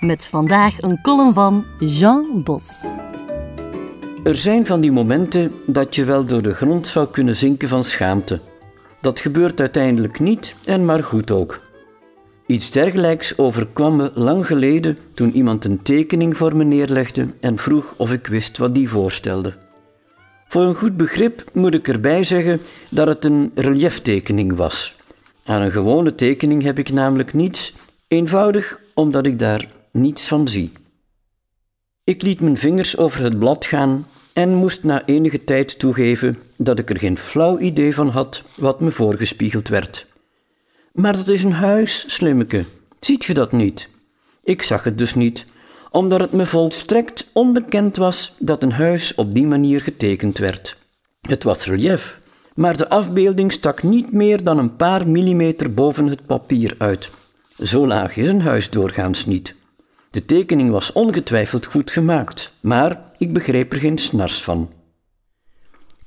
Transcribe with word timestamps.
Met 0.00 0.26
vandaag 0.26 0.82
een 0.82 1.00
column 1.02 1.34
van 1.34 1.64
Jean 1.78 2.42
Bos. 2.44 2.96
Er 4.24 4.36
zijn 4.36 4.66
van 4.66 4.80
die 4.80 4.92
momenten 4.92 5.52
dat 5.66 5.94
je 5.94 6.04
wel 6.04 6.24
door 6.24 6.42
de 6.42 6.54
grond 6.54 6.86
zou 6.86 7.08
kunnen 7.08 7.36
zinken 7.36 7.68
van 7.68 7.84
schaamte. 7.84 8.40
Dat 9.00 9.20
gebeurt 9.20 9.60
uiteindelijk 9.60 10.20
niet 10.20 10.54
en 10.64 10.84
maar 10.84 11.04
goed 11.04 11.30
ook. 11.30 11.60
Iets 12.46 12.70
dergelijks 12.70 13.38
overkwam 13.38 13.96
me 13.96 14.10
lang 14.14 14.46
geleden 14.46 14.98
toen 15.14 15.32
iemand 15.32 15.64
een 15.64 15.82
tekening 15.82 16.36
voor 16.36 16.56
me 16.56 16.64
neerlegde 16.64 17.26
en 17.40 17.58
vroeg 17.58 17.94
of 17.96 18.12
ik 18.12 18.26
wist 18.26 18.58
wat 18.58 18.74
die 18.74 18.88
voorstelde. 18.88 19.54
Voor 20.48 20.62
een 20.62 20.74
goed 20.74 20.96
begrip 20.96 21.44
moet 21.52 21.74
ik 21.74 21.88
erbij 21.88 22.22
zeggen 22.22 22.60
dat 22.90 23.08
het 23.08 23.24
een 23.24 23.50
relieftekening 23.54 24.56
was. 24.56 24.96
Aan 25.44 25.62
een 25.62 25.72
gewone 25.72 26.14
tekening 26.14 26.62
heb 26.62 26.78
ik 26.78 26.90
namelijk 26.90 27.34
niets, 27.34 27.74
eenvoudig 28.08 28.80
omdat 28.94 29.26
ik 29.26 29.38
daar 29.38 29.76
niets 29.92 30.26
van 30.26 30.48
zie. 30.48 30.70
Ik 32.04 32.22
liet 32.22 32.40
mijn 32.40 32.56
vingers 32.56 32.96
over 32.96 33.22
het 33.22 33.38
blad 33.38 33.66
gaan 33.66 34.06
en 34.32 34.54
moest 34.54 34.84
na 34.84 35.06
enige 35.06 35.44
tijd 35.44 35.78
toegeven 35.78 36.36
dat 36.56 36.78
ik 36.78 36.90
er 36.90 36.98
geen 36.98 37.18
flauw 37.18 37.58
idee 37.58 37.94
van 37.94 38.08
had 38.08 38.42
wat 38.56 38.80
me 38.80 38.90
voorgespiegeld 38.90 39.68
werd. 39.68 40.06
Maar 40.92 41.12
dat 41.12 41.28
is 41.28 41.42
een 41.42 41.52
huis, 41.52 42.04
slimmeke. 42.06 42.64
Ziet 43.00 43.24
je 43.24 43.34
dat 43.34 43.52
niet? 43.52 43.88
Ik 44.44 44.62
zag 44.62 44.84
het 44.84 44.98
dus 44.98 45.14
niet, 45.14 45.44
omdat 45.90 46.20
het 46.20 46.32
me 46.32 46.46
volstrekt 46.46 47.26
onbekend 47.32 47.96
was 47.96 48.34
dat 48.38 48.62
een 48.62 48.72
huis 48.72 49.14
op 49.14 49.34
die 49.34 49.46
manier 49.46 49.80
getekend 49.80 50.38
werd. 50.38 50.76
Het 51.20 51.42
was 51.42 51.64
relief, 51.64 52.20
maar 52.54 52.76
de 52.76 52.88
afbeelding 52.88 53.52
stak 53.52 53.82
niet 53.82 54.12
meer 54.12 54.44
dan 54.44 54.58
een 54.58 54.76
paar 54.76 55.08
millimeter 55.08 55.74
boven 55.74 56.06
het 56.06 56.26
papier 56.26 56.74
uit. 56.78 57.10
Zo 57.62 57.86
laag 57.86 58.16
is 58.16 58.28
een 58.28 58.40
huis 58.40 58.70
doorgaans 58.70 59.26
niet. 59.26 59.54
De 60.10 60.24
tekening 60.24 60.70
was 60.70 60.92
ongetwijfeld 60.92 61.66
goed 61.66 61.90
gemaakt, 61.90 62.52
maar 62.60 63.00
ik 63.18 63.32
begreep 63.32 63.72
er 63.72 63.78
geen 63.78 63.98
snars 63.98 64.42
van. 64.42 64.72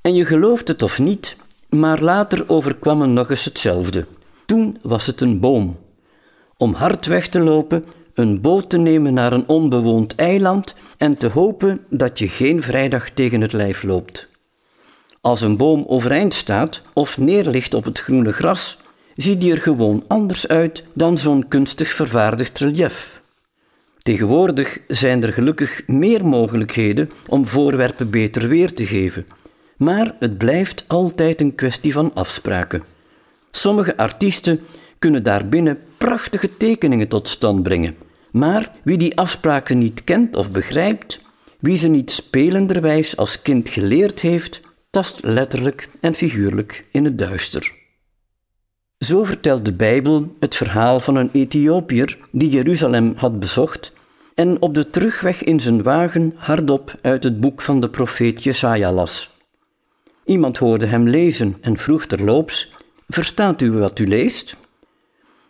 En 0.02 0.16
je 0.16 0.25
gelooft 0.25 0.67
het 0.67 0.83
of 0.83 0.99
niet, 0.99 1.35
maar 1.69 2.02
later 2.02 2.44
overkwam 2.47 2.97
me 2.97 3.05
nog 3.05 3.29
eens 3.29 3.45
hetzelfde. 3.45 4.05
Toen 4.45 4.77
was 4.81 5.05
het 5.05 5.22
een 5.22 5.39
boom. 5.39 5.75
Om 6.57 6.73
hard 6.73 7.05
weg 7.05 7.27
te 7.27 7.39
lopen, 7.39 7.83
een 8.13 8.41
boot 8.41 8.69
te 8.69 8.77
nemen 8.77 9.13
naar 9.13 9.33
een 9.33 9.47
onbewoond 9.47 10.16
eiland 10.16 10.75
en 10.97 11.16
te 11.16 11.27
hopen 11.27 11.85
dat 11.89 12.19
je 12.19 12.27
geen 12.27 12.61
vrijdag 12.61 13.09
tegen 13.09 13.41
het 13.41 13.53
lijf 13.53 13.83
loopt. 13.83 14.27
Als 15.22 15.41
een 15.41 15.57
boom 15.57 15.85
overeind 15.88 16.33
staat 16.33 16.81
of 16.94 17.17
neerligt 17.17 17.73
op 17.73 17.83
het 17.83 17.99
groene 17.99 18.33
gras, 18.33 18.77
ziet 19.16 19.41
die 19.41 19.52
er 19.52 19.61
gewoon 19.61 20.03
anders 20.07 20.47
uit 20.47 20.83
dan 20.94 21.17
zo'n 21.17 21.47
kunstig 21.47 21.89
vervaardigd 21.89 22.59
relief. 22.59 23.20
Tegenwoordig 24.11 24.79
zijn 24.88 25.23
er 25.23 25.33
gelukkig 25.33 25.88
meer 25.88 26.25
mogelijkheden 26.25 27.11
om 27.27 27.47
voorwerpen 27.47 28.09
beter 28.09 28.47
weer 28.47 28.73
te 28.73 28.85
geven, 28.85 29.25
maar 29.77 30.16
het 30.19 30.38
blijft 30.38 30.83
altijd 30.88 31.41
een 31.41 31.55
kwestie 31.55 31.94
van 31.94 32.11
afspraken. 32.13 32.83
Sommige 33.51 33.97
artiesten 33.97 34.59
kunnen 35.00 35.23
daarbinnen 35.23 35.79
prachtige 35.97 36.57
tekeningen 36.57 37.07
tot 37.07 37.27
stand 37.27 37.63
brengen, 37.63 37.95
maar 38.31 38.71
wie 38.83 38.97
die 38.97 39.17
afspraken 39.17 39.77
niet 39.77 40.03
kent 40.03 40.35
of 40.35 40.51
begrijpt, 40.51 41.21
wie 41.59 41.77
ze 41.77 41.88
niet 41.88 42.11
spelenderwijs 42.11 43.17
als 43.17 43.41
kind 43.41 43.69
geleerd 43.69 44.19
heeft, 44.19 44.61
tast 44.89 45.19
letterlijk 45.23 45.89
en 46.00 46.13
figuurlijk 46.13 46.85
in 46.91 47.05
het 47.05 47.17
duister. 47.17 47.73
Zo 48.97 49.23
vertelt 49.23 49.66
de 49.66 49.73
Bijbel 49.73 50.31
het 50.39 50.55
verhaal 50.55 51.00
van 51.00 51.16
een 51.16 51.29
Ethiopiër 51.31 52.17
die 52.31 52.50
Jeruzalem 52.50 53.13
had 53.16 53.39
bezocht 53.39 54.00
en 54.41 54.62
op 54.62 54.74
de 54.74 54.90
terugweg 54.90 55.44
in 55.44 55.59
zijn 55.59 55.84
wagen 55.84 56.34
hardop 56.38 56.94
uit 57.02 57.24
het 57.24 57.40
boek 57.40 57.62
van 57.62 57.81
de 57.81 57.90
profeet 57.90 58.44
Jesaja 58.44 58.91
las. 58.91 59.29
Iemand 60.25 60.57
hoorde 60.57 60.85
hem 60.85 61.09
lezen 61.09 61.57
en 61.62 61.78
vroeg 61.78 62.06
terloops: 62.06 62.72
Verstaat 63.07 63.62
u 63.62 63.72
wat 63.72 64.00
u 64.00 64.07
leest? 64.07 64.57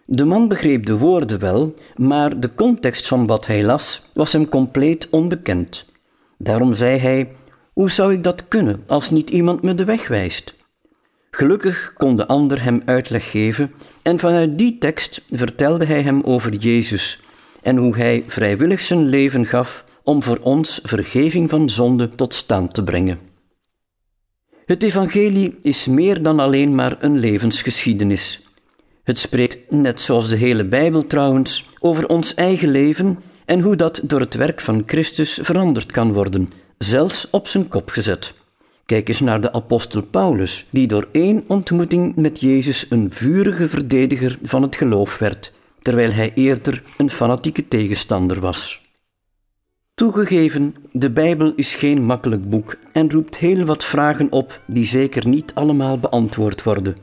De 0.05 0.25
man 0.25 0.47
begreep 0.47 0.85
de 0.85 0.97
woorden 0.97 1.39
wel, 1.39 1.73
maar 1.95 2.39
de 2.39 2.53
context 2.55 3.07
van 3.07 3.25
wat 3.25 3.47
hij 3.47 3.63
las 3.63 4.01
was 4.13 4.33
hem 4.33 4.49
compleet 4.49 5.07
onbekend. 5.09 5.85
Daarom 6.37 6.73
zei 6.73 6.97
hij: 6.97 7.31
Hoe 7.73 7.91
zou 7.91 8.13
ik 8.13 8.23
dat 8.23 8.47
kunnen 8.47 8.83
als 8.87 9.09
niet 9.09 9.29
iemand 9.29 9.61
me 9.61 9.75
de 9.75 9.85
weg 9.85 10.07
wijst? 10.07 10.55
Gelukkig 11.29 11.93
kon 11.93 12.15
de 12.15 12.27
ander 12.27 12.63
hem 12.63 12.81
uitleg 12.85 13.31
geven 13.31 13.73
en 14.01 14.19
vanuit 14.19 14.57
die 14.57 14.77
tekst 14.77 15.21
vertelde 15.29 15.85
hij 15.85 16.01
hem 16.01 16.21
over 16.23 16.53
Jezus 16.53 17.19
en 17.61 17.77
hoe 17.77 17.95
hij 17.95 18.23
vrijwillig 18.27 18.81
zijn 18.81 19.05
leven 19.05 19.45
gaf 19.45 19.83
om 20.03 20.23
voor 20.23 20.37
ons 20.37 20.79
vergeving 20.83 21.49
van 21.49 21.69
zonde 21.69 22.09
tot 22.09 22.33
stand 22.33 22.73
te 22.73 22.83
brengen. 22.83 23.19
Het 24.65 24.83
evangelie 24.83 25.57
is 25.61 25.87
meer 25.87 26.23
dan 26.23 26.39
alleen 26.39 26.75
maar 26.75 26.95
een 26.99 27.19
levensgeschiedenis. 27.19 28.41
Het 29.03 29.19
spreekt, 29.19 29.71
net 29.71 30.01
zoals 30.01 30.29
de 30.29 30.35
hele 30.35 30.65
Bijbel 30.65 31.07
trouwens, 31.07 31.69
over 31.79 32.07
ons 32.07 32.33
eigen 32.33 32.69
leven 32.69 33.19
en 33.45 33.59
hoe 33.59 33.75
dat 33.75 34.01
door 34.03 34.19
het 34.19 34.33
werk 34.33 34.61
van 34.61 34.83
Christus 34.85 35.39
veranderd 35.41 35.91
kan 35.91 36.13
worden, 36.13 36.49
zelfs 36.77 37.27
op 37.29 37.47
zijn 37.47 37.67
kop 37.67 37.89
gezet. 37.89 38.33
Kijk 38.85 39.07
eens 39.07 39.19
naar 39.19 39.41
de 39.41 39.53
apostel 39.53 40.01
Paulus, 40.01 40.65
die 40.69 40.87
door 40.87 41.07
één 41.11 41.43
ontmoeting 41.47 42.15
met 42.15 42.39
Jezus 42.39 42.85
een 42.89 43.11
vurige 43.11 43.67
verdediger 43.67 44.37
van 44.43 44.61
het 44.61 44.75
geloof 44.75 45.17
werd, 45.17 45.51
terwijl 45.81 46.11
hij 46.11 46.31
eerder 46.33 46.83
een 46.97 47.09
fanatieke 47.09 47.67
tegenstander 47.67 48.39
was. 48.39 48.81
Toegegeven, 49.93 50.73
de 50.91 51.11
Bijbel 51.11 51.53
is 51.55 51.75
geen 51.75 52.05
makkelijk 52.05 52.49
boek 52.49 52.77
en 52.93 53.11
roept 53.11 53.37
heel 53.37 53.65
wat 53.65 53.83
vragen 53.83 54.31
op 54.31 54.61
die 54.67 54.87
zeker 54.87 55.27
niet 55.27 55.51
allemaal 55.53 55.99
beantwoord 55.99 56.63
worden. 56.63 56.95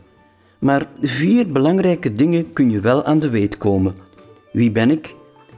Maar 0.58 0.86
vier 1.00 1.52
belangrijke 1.52 2.12
dingen 2.12 2.52
kun 2.52 2.70
je 2.70 2.80
wel 2.80 3.04
aan 3.04 3.18
de 3.18 3.30
weet 3.30 3.56
komen. 3.56 3.94
Wie 4.52 4.70
ben 4.70 4.90
ik? 4.90 5.14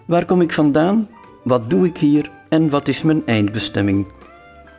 Waar 0.07 0.25
kom 0.25 0.41
ik 0.41 0.53
vandaan? 0.53 1.09
Wat 1.45 1.71
doe 1.71 1.87
ik 1.87 1.99
hier? 1.99 2.31
En 2.49 2.71
wat 2.71 2.89
is 2.89 3.03
mijn 3.03 3.27
eindbestemming? 3.27 4.07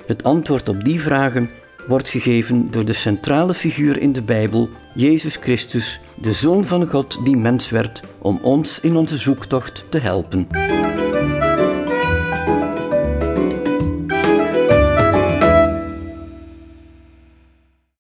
Het 0.06 0.24
antwoord 0.24 0.70
op 0.70 0.84
die 0.84 1.02
vragen 1.02 1.50
wordt 1.88 2.10
gegeven 2.10 2.72
door 2.72 2.86
de 2.86 2.94
centrale 2.94 3.54
figuur 3.54 4.00
in 4.00 4.14
de 4.14 4.24
Bijbel, 4.24 4.70
Jezus 4.96 5.36
Christus, 5.36 6.00
de 6.22 6.34
Zoon 6.34 6.66
van 6.66 6.88
God 6.88 7.26
die 7.26 7.38
mens 7.38 7.70
werd 7.70 8.02
om 8.18 8.40
ons 8.42 8.80
in 8.80 8.96
onze 8.96 9.18
zoektocht 9.18 9.86
te 9.90 10.00
helpen. 10.00 10.48